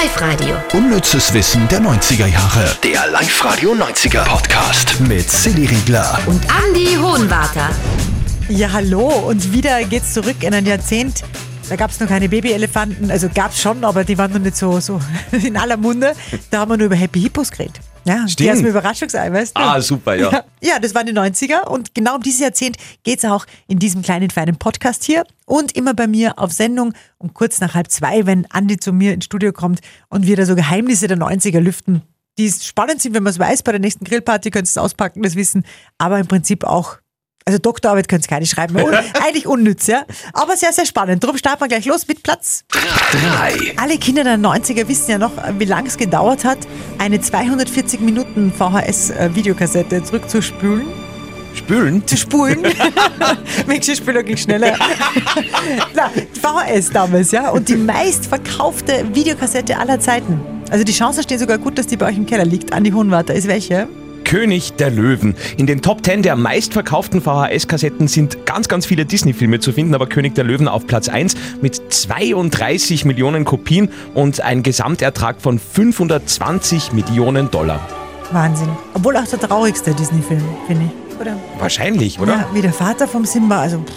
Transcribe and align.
Live-Radio. 0.00 0.56
Unnützes 0.72 1.32
Wissen 1.34 1.68
der 1.68 1.80
90er 1.80 2.26
Jahre. 2.26 2.76
Der 2.82 3.06
Live-Radio 3.12 3.74
90er 3.74 4.24
Podcast 4.24 4.98
mit 5.00 5.30
Silly 5.30 5.66
Riegler. 5.66 6.18
Und 6.26 6.42
Andy 6.66 6.96
Hohenwarter. 6.96 7.70
Ja, 8.48 8.72
hallo. 8.72 9.06
Und 9.06 9.52
wieder 9.52 9.84
geht's 9.84 10.12
zurück 10.12 10.42
in 10.42 10.52
ein 10.52 10.66
Jahrzehnt. 10.66 11.22
Da 11.68 11.76
gab 11.76 11.92
es 11.92 12.00
noch 12.00 12.08
keine 12.08 12.28
Babyelefanten. 12.28 13.08
Also 13.12 13.28
gab 13.32 13.52
es 13.52 13.60
schon, 13.60 13.84
aber 13.84 14.02
die 14.02 14.18
waren 14.18 14.32
noch 14.32 14.40
nicht 14.40 14.56
so, 14.56 14.80
so 14.80 15.00
in 15.30 15.56
aller 15.56 15.76
Munde. 15.76 16.14
Da 16.50 16.58
haben 16.60 16.72
wir 16.72 16.76
nur 16.76 16.86
über 16.86 16.96
Happy 16.96 17.20
Hippos 17.20 17.52
geredet. 17.52 17.78
Ja, 18.04 18.24
die 18.24 18.32
Stimmt. 18.32 18.50
aus 18.50 18.58
dem 18.58 18.66
Überraschungsei, 18.66 19.32
weißt 19.32 19.56
du? 19.56 19.60
Ah, 19.60 19.80
super, 19.80 20.14
ja. 20.14 20.30
Ja, 20.30 20.44
ja, 20.60 20.78
das 20.78 20.94
waren 20.94 21.06
die 21.06 21.12
90er 21.12 21.66
und 21.66 21.94
genau 21.94 22.16
um 22.16 22.22
dieses 22.22 22.40
Jahrzehnt 22.40 22.76
geht 23.02 23.18
es 23.18 23.24
auch 23.24 23.46
in 23.66 23.78
diesem 23.78 24.02
kleinen, 24.02 24.30
feinen 24.30 24.56
Podcast 24.56 25.04
hier 25.04 25.24
und 25.46 25.72
immer 25.76 25.94
bei 25.94 26.06
mir 26.06 26.38
auf 26.38 26.52
Sendung 26.52 26.92
um 27.18 27.32
kurz 27.32 27.60
nach 27.60 27.74
halb 27.74 27.90
zwei, 27.90 28.26
wenn 28.26 28.46
Andi 28.50 28.78
zu 28.78 28.92
mir 28.92 29.14
ins 29.14 29.24
Studio 29.24 29.52
kommt 29.52 29.80
und 30.08 30.26
wir 30.26 30.36
da 30.36 30.44
so 30.44 30.54
Geheimnisse 30.54 31.06
der 31.06 31.16
90er 31.16 31.60
lüften, 31.60 32.02
die 32.38 32.50
spannend 32.50 33.00
sind, 33.00 33.14
wenn 33.14 33.22
man 33.22 33.30
es 33.30 33.38
weiß. 33.38 33.62
Bei 33.62 33.72
der 33.72 33.80
nächsten 33.80 34.04
Grillparty 34.04 34.50
könntest 34.50 34.76
du 34.76 34.80
es 34.80 34.84
auspacken, 34.84 35.22
das 35.22 35.36
Wissen, 35.36 35.64
aber 35.98 36.18
im 36.18 36.26
Prinzip 36.26 36.64
auch. 36.64 36.98
Also 37.46 37.58
Doktorarbeit 37.58 38.08
könnt 38.08 38.24
ihr 38.24 38.28
keine 38.28 38.46
schreiben. 38.46 38.76
Un 38.76 38.94
eigentlich 39.22 39.46
unnütz, 39.46 39.86
ja. 39.86 40.04
Aber 40.32 40.56
sehr, 40.56 40.72
sehr 40.72 40.86
spannend. 40.86 41.22
Darum 41.22 41.36
starten 41.36 41.60
wir 41.60 41.68
gleich 41.68 41.84
los 41.84 42.08
mit 42.08 42.22
Platz 42.22 42.64
3. 42.70 43.74
alle 43.76 43.98
Kinder 43.98 44.24
der 44.24 44.38
90er 44.38 44.88
wissen 44.88 45.10
ja 45.10 45.18
noch, 45.18 45.32
wie 45.58 45.66
lange 45.66 45.88
es 45.88 45.98
gedauert 45.98 46.44
hat, 46.44 46.58
eine 46.98 47.20
240 47.20 48.00
Minuten 48.00 48.50
VHS-Videokassette 48.50 50.02
zurückzuspülen. 50.02 50.86
Spülen? 51.54 52.04
Zu 52.06 52.16
spulen. 52.16 52.62
Mixspüler 53.66 54.22
ging 54.22 54.36
schneller. 54.36 54.76
Na, 55.94 56.10
VHS 56.40 56.90
damals, 56.90 57.30
ja. 57.30 57.50
Und 57.50 57.68
die 57.68 57.76
meistverkaufte 57.76 59.04
Videokassette 59.14 59.78
aller 59.78 60.00
Zeiten. 60.00 60.40
Also 60.70 60.82
die 60.82 60.92
Chance 60.92 61.22
steht 61.22 61.38
sogar 61.38 61.58
gut, 61.58 61.78
dass 61.78 61.86
die 61.86 61.96
bei 61.96 62.06
euch 62.06 62.16
im 62.16 62.26
Keller 62.26 62.44
liegt. 62.44 62.72
Andi 62.72 62.90
Hohenwarter 62.90 63.34
ist 63.34 63.46
welche? 63.46 63.86
König 64.24 64.72
der 64.74 64.90
Löwen. 64.90 65.34
In 65.56 65.66
den 65.66 65.82
Top 65.82 66.04
10 66.04 66.22
der 66.22 66.36
meistverkauften 66.36 67.20
VHS-Kassetten 67.20 68.08
sind 68.08 68.46
ganz, 68.46 68.68
ganz 68.68 68.86
viele 68.86 69.04
Disney-Filme 69.04 69.60
zu 69.60 69.72
finden, 69.72 69.94
aber 69.94 70.06
König 70.06 70.34
der 70.34 70.44
Löwen 70.44 70.66
auf 70.68 70.86
Platz 70.86 71.08
1 71.08 71.36
mit 71.60 71.80
32 71.92 73.04
Millionen 73.04 73.44
Kopien 73.44 73.88
und 74.14 74.40
ein 74.40 74.62
Gesamtertrag 74.62 75.40
von 75.40 75.58
520 75.58 76.92
Millionen 76.92 77.50
Dollar. 77.50 77.80
Wahnsinn. 78.32 78.68
Obwohl 78.94 79.16
auch 79.16 79.26
der 79.26 79.38
traurigste 79.38 79.94
Disney-Film, 79.94 80.42
finde 80.66 80.86
ich. 80.86 81.20
Oder? 81.20 81.36
Wahrscheinlich, 81.58 82.18
oder? 82.18 82.32
Ja, 82.32 82.48
wie 82.52 82.62
der 82.62 82.72
Vater 82.72 83.06
vom 83.06 83.24
Simba. 83.24 83.60
Also, 83.60 83.78
pff, 83.78 83.92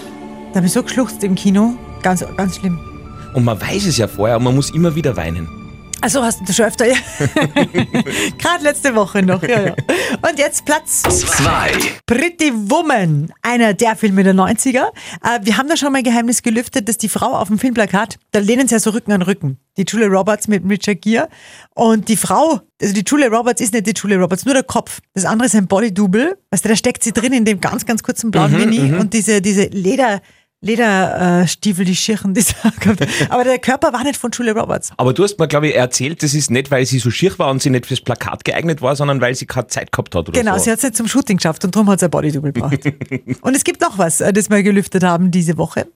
da 0.52 0.58
habe 0.58 0.68
ich 0.68 0.74
so 0.74 0.84
geschluchzt 0.84 1.24
im 1.24 1.36
Kino. 1.36 1.74
Ganz, 2.04 2.24
ganz 2.36 2.58
schlimm. 2.58 2.80
Und 3.34 3.44
man 3.44 3.60
weiß 3.60 3.86
es 3.88 3.98
ja 3.98 4.08
vorher 4.08 4.38
und 4.38 4.44
man 4.44 4.56
muss 4.56 4.70
immer 4.70 4.94
wieder 4.96 5.16
weinen. 5.18 5.57
Also 6.02 6.22
hast 6.22 6.42
du 6.42 6.46
das 6.46 6.56
schon 6.56 6.66
öfter, 6.66 6.86
ja? 6.88 6.96
Gerade 8.38 8.64
letzte 8.64 8.94
Woche 8.96 9.24
noch, 9.24 9.42
ja, 9.42 9.68
ja. 9.68 9.76
Und 10.22 10.38
jetzt 10.38 10.64
Platz 10.66 11.02
2. 11.02 11.72
Pretty 12.06 12.52
Woman, 12.54 13.34
einer 13.42 13.74
der 13.74 13.96
Filme 13.96 14.24
der 14.24 14.36
90er. 14.36 14.88
Äh, 15.24 15.40
wir 15.42 15.58
haben 15.58 15.68
da 15.68 15.76
schon 15.76 15.92
mal 15.92 16.00
ein 16.00 16.04
Geheimnis 16.04 16.44
gelüftet, 16.44 16.88
dass 16.88 16.98
die 16.98 17.10
Frau 17.10 17.34
auf 17.34 17.48
dem 17.48 17.58
Filmplakat, 17.58 18.18
da 18.32 18.40
lehnen 18.40 18.68
sie 18.68 18.76
ja 18.76 18.80
so 18.80 18.92
Rücken 18.92 19.12
an 19.12 19.24
Rücken. 19.24 19.58
Die 19.78 19.86
Julia 19.88 20.08
Roberts 20.08 20.48
mit 20.48 20.64
Richard 20.70 21.02
Gere. 21.02 21.30
Und 21.74 22.10
die 22.10 22.18
Frau, 22.18 22.62
also 22.82 22.94
die 22.94 23.04
Julia 23.06 23.28
Roberts 23.28 23.62
ist 23.62 23.74
nicht 23.74 23.88
die 23.88 23.94
Julia 23.96 24.18
Roberts, 24.18 24.46
nur 24.46 24.54
der 24.54 24.64
Kopf. 24.64 25.02
Das 25.14 25.26
andere 25.26 25.48
ist 25.48 25.56
ein 25.56 25.68
Bodydouble. 25.68 26.38
Weißt 26.52 26.64
du, 26.64 26.70
da 26.70 26.76
steckt 26.76 27.04
sie 27.04 27.12
drin 27.12 27.34
in 27.34 27.46
dem 27.46 27.60
ganz, 27.60 27.86
ganz 27.86 28.04
kurzen 28.04 28.32
blauen 28.32 28.52
Mini 28.52 28.94
und 28.94 29.14
diese, 29.14 29.42
diese 29.42 29.66
Leder, 29.66 30.22
Lederstiefel, 30.62 31.86
die 31.86 31.96
Schirchen, 31.96 32.34
die 32.34 32.42
hat. 32.64 32.74
Aber 33.30 33.44
der 33.44 33.60
Körper 33.60 33.94
war 33.94 34.04
nicht 34.04 34.18
von 34.18 34.32
Julia 34.32 34.54
Roberts. 34.54 34.92
Aber 34.98 35.14
du 35.14 35.24
hast 35.24 35.38
mir, 35.40 35.48
glaube 35.48 35.68
ich, 35.68 35.76
erzählt, 35.76 36.24
das 36.24 36.34
ist 36.34 36.50
nicht, 36.50 36.72
weil 36.72 36.86
sie 36.86 37.00
so 37.00 37.12
schier 37.12 37.38
war 37.38 37.52
und 37.52 37.62
sie 37.62 37.70
nicht 37.70 37.86
fürs 37.86 38.02
Plakat 38.02 38.44
geeignet 38.44 38.82
war, 38.82 38.96
sondern 38.96 39.22
weil 39.22 39.36
sie 39.36 39.46
keine 39.46 39.68
Zeit 39.68 39.92
gehabt 39.92 40.16
hat 40.16 40.30
oder 40.30 40.40
Genau, 40.40 40.58
so. 40.58 40.64
sie 40.66 40.72
hat 40.72 40.78
es 40.78 40.84
nicht 40.84 40.96
zum 40.98 41.08
Shooting 41.08 41.38
geschafft 41.38 41.64
und 41.66 41.76
darum 41.76 41.90
hat 41.90 42.00
sie 42.00 42.06
ein 42.06 42.12
Bodydouble 42.12 42.54
gebraucht. 42.54 42.80
und 43.42 43.56
es 43.56 43.64
gibt 43.64 43.82
noch 43.82 43.98
was, 43.98 44.22
äh, 44.22 44.34
das 44.34 44.50
wir 44.50 44.64
gelüftet 44.64 45.04
haben 45.04 45.30
diese 45.32 45.58
Woche. 45.58 45.88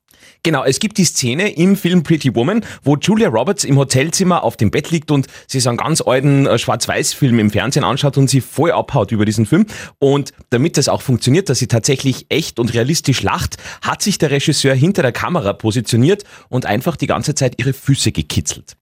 Genau, 0.44 0.64
es 0.64 0.80
gibt 0.80 0.98
die 0.98 1.06
Szene 1.06 1.52
im 1.52 1.76
Film 1.76 2.04
Pretty 2.04 2.34
Woman, 2.36 2.66
wo 2.84 2.96
Julia 2.98 3.30
Roberts 3.30 3.64
im 3.64 3.78
Hotelzimmer 3.78 4.44
auf 4.44 4.58
dem 4.58 4.72
Bett 4.72 4.92
liegt 4.92 5.12
und 5.12 5.28
sie 5.48 5.60
so 5.60 5.70
einen 5.70 5.78
ganz 5.78 6.02
alten 6.02 6.46
äh, 6.46 6.58
Schwarz-Weiß-Film 6.58 7.40
im 7.40 7.52
Fernsehen 7.52 7.84
anschaut 7.84 8.18
und 8.18 8.30
sie 8.30 8.42
voll 8.42 8.72
abhaut 8.72 9.12
über 9.12 9.26
diesen 9.26 9.46
Film. 9.46 9.66
Und 10.00 10.34
damit 10.50 10.78
das 10.78 10.90
auch 10.90 11.02
funktioniert, 11.02 11.50
dass 11.50 11.60
sie 11.60 11.68
tatsächlich 11.68 12.26
echt 12.30 12.60
und 12.60 12.74
realistisch 12.74 13.22
lacht, 13.22 13.58
hat 13.82 14.02
sich 14.02 14.18
der 14.18 14.32
Regisseur 14.32 14.74
hinter 14.74 15.02
der 15.02 15.12
Kamera 15.12 15.54
positioniert 15.54 16.24
und 16.50 16.66
einfach 16.66 16.96
die 16.96 17.08
ganze 17.08 17.36
Zeit 17.36 17.56
ihre 17.58 17.74
Füße 17.74 18.12
gekitzelt. 18.12 18.78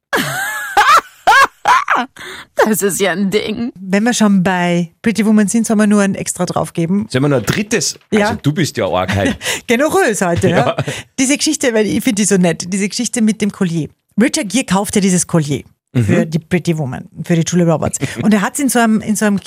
Das 2.56 2.82
ist 2.82 3.00
ja 3.00 3.12
ein 3.12 3.30
Ding. 3.30 3.72
Wenn 3.80 4.04
wir 4.04 4.14
schon 4.14 4.44
bei 4.44 4.92
Pretty 5.02 5.26
Woman 5.26 5.48
sind, 5.48 5.66
sollen 5.66 5.80
wir 5.80 5.88
nur 5.88 6.02
ein 6.02 6.16
extra 6.16 6.46
draufgeben. 6.46 7.08
Sollen 7.10 7.24
wir 7.24 7.30
noch 7.30 7.38
ein 7.38 7.46
drittes? 7.46 7.98
Ja. 8.12 8.30
Also 8.30 8.40
du 8.42 8.54
bist 8.54 8.78
ja 8.78 8.88
arg 8.88 9.16
heute. 9.16 9.36
Generös 9.68 10.22
heute, 10.22 10.50
ja. 10.50 10.68
Ja. 10.68 10.78
Diese 11.18 11.38
Geschichte, 11.38 11.74
weil 11.74 11.86
ich 11.86 12.04
finde 12.04 12.22
die 12.22 12.26
so 12.26 12.38
nett, 12.38 12.72
diese 12.72 12.90
Geschichte 12.90 13.22
mit 13.22 13.42
dem 13.42 13.52
Collier. 13.52 13.90
Richard 14.22 14.50
Gere 14.50 14.66
kaufte 14.66 15.02
dieses 15.02 15.26
Collier 15.26 15.64
für 15.94 16.26
die 16.26 16.40
Pretty 16.40 16.78
Woman, 16.78 17.08
für 17.24 17.36
die 17.36 17.44
Julia 17.46 17.72
Roberts. 17.72 18.00
Und 18.22 18.34
er 18.34 18.42
hat 18.42 18.54
es 18.54 18.60
in 18.60 18.70
so 18.70 18.80
einem, 18.80 19.02
in 19.02 19.16
so 19.16 19.26
einem, 19.26 19.40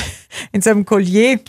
in 0.52 0.60
so 0.60 0.70
einem 0.70 0.84
Collier 0.84 1.40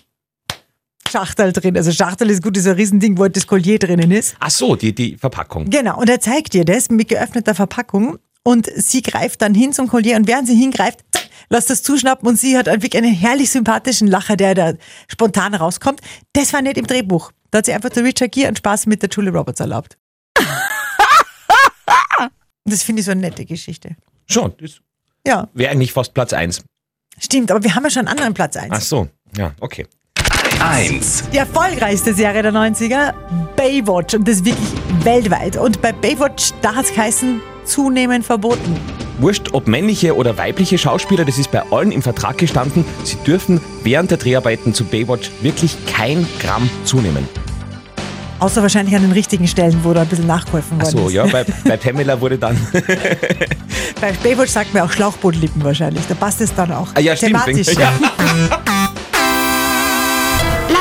Schachtel 1.10 1.54
drin. 1.54 1.78
Also 1.78 1.92
Schachtel 1.92 2.30
ist 2.30 2.44
gut, 2.44 2.58
ist 2.58 2.68
ein 2.68 2.76
Riesending, 2.76 3.18
wo 3.18 3.28
das 3.28 3.48
Collier 3.48 3.80
drinnen 3.80 4.12
ist. 4.12 4.36
Ach 4.40 4.50
so, 4.50 4.76
die, 4.76 4.94
die 4.94 5.18
Verpackung. 5.18 5.70
Genau, 5.70 6.00
und 6.00 6.10
er 6.10 6.20
zeigt 6.20 6.54
dir 6.54 6.66
das 6.66 6.90
mit 6.90 7.08
geöffneter 7.08 7.56
Verpackung 7.56 8.18
und 8.48 8.72
sie 8.78 9.02
greift 9.02 9.42
dann 9.42 9.54
hin 9.54 9.74
zum 9.74 9.90
Collier 9.90 10.16
und 10.16 10.26
während 10.26 10.48
sie 10.48 10.56
hingreift, 10.56 11.02
lässt 11.50 11.70
das 11.70 11.84
zuschnappen 11.84 12.26
und 12.30 12.40
sie 12.40 12.58
hat 12.58 12.68
wirklich 12.68 12.96
einen 12.96 13.14
herrlich 13.14 13.50
sympathischen 13.50 14.08
Lacher, 14.08 14.38
der 14.38 14.56
da 14.56 14.74
spontan 15.10 15.54
rauskommt. 15.54 16.00
Das 16.32 16.54
war 16.54 16.62
nicht 16.62 16.78
im 16.78 16.88
Drehbuch. 16.88 17.34
Da 17.52 17.58
hat 17.58 17.66
sie 17.66 17.74
einfach 17.74 17.90
der 17.90 18.06
Richard 18.06 18.32
Gere 18.32 18.48
einen 18.48 18.56
Spaß 18.56 18.86
mit 18.86 19.02
der 19.02 19.10
Julia 19.10 19.34
Roberts 19.34 19.60
erlaubt. 19.60 19.98
das 22.64 22.84
finde 22.84 23.02
ich 23.02 23.06
so 23.06 23.12
eine 23.12 23.20
nette 23.20 23.44
Geschichte. 23.44 23.98
Schon, 24.30 24.54
das 24.62 24.80
Ja, 25.28 25.50
wäre 25.54 25.72
eigentlich 25.72 25.92
fast 25.92 26.14
Platz 26.14 26.32
eins. 26.32 26.64
stimmt, 27.20 27.52
aber 27.52 27.62
wir 27.66 27.76
haben 27.76 27.84
ja 27.84 27.90
schon 27.90 28.08
einen 28.08 28.18
anderen 28.18 28.34
Platz 28.34 28.56
Ach 28.56 28.64
1. 28.64 28.88
so, 28.88 29.10
ja, 29.36 29.54
okay. 29.60 29.88
1. 30.62 31.32
Die 31.34 31.38
erfolgreichste 31.38 32.14
Serie 32.14 32.44
der 32.44 32.54
90er, 32.54 33.14
Baywatch 33.58 34.14
und 34.14 34.26
das 34.26 34.46
wirklich 34.46 34.70
weltweit. 35.04 35.58
Und 35.58 35.82
bei 35.82 35.92
Baywatch, 35.92 36.52
da 36.62 36.76
hat 36.76 36.86
es 36.86 36.94
geheißen, 36.94 37.42
zunehmend 37.68 38.26
verboten. 38.26 38.76
Wurscht, 39.20 39.50
ob 39.54 39.68
männliche 39.68 40.16
oder 40.16 40.38
weibliche 40.38 40.78
Schauspieler, 40.78 41.26
das 41.26 41.38
ist 41.38 41.52
bei 41.52 41.64
allen 41.72 41.92
im 41.92 42.02
Vertrag 42.02 42.38
gestanden, 42.38 42.86
sie 43.04 43.18
dürfen 43.26 43.60
während 43.84 44.12
der 44.12 44.18
Dreharbeiten 44.18 44.74
zu 44.74 44.86
Baywatch 44.86 45.32
wirklich 45.42 45.76
kein 45.88 46.28
Gramm 46.40 46.70
zunehmen. 46.86 47.28
Außer 48.40 48.62
wahrscheinlich 48.62 48.96
an 48.96 49.02
den 49.02 49.14
richtigen 49.14 49.48
Stellen, 49.48 49.80
wo 49.84 49.94
da 49.94 50.02
ein 50.02 50.08
bisschen 50.08 50.28
nachgeholfen 50.28 50.78
Ach 50.80 50.86
worden 50.86 50.98
so, 50.98 51.08
ist. 51.08 51.14
ja, 51.14 51.26
bei, 51.26 51.44
bei 51.64 51.78
Pamela 51.78 52.22
wurde 52.22 52.38
dann. 52.38 52.56
Bei 54.00 54.12
Baywatch 54.12 54.52
sagt 54.52 54.74
man 54.76 54.84
auch 54.84 54.92
Schlauchbootlippen 54.92 55.64
wahrscheinlich. 55.64 56.04
Da 56.08 56.14
passt 56.14 56.42
es 56.42 56.54
dann 56.54 56.72
auch. 56.72 56.90
Ah, 56.94 57.00
ja, 57.00 57.16
stimmt. 57.16 57.44
Thematisch. 57.44 57.74
Ja. 57.76 57.92